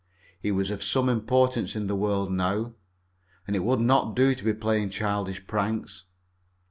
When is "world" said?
1.95-2.31